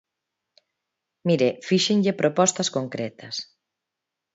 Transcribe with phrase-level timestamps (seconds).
[1.27, 3.35] Mire, fíxenlle propostas concretas.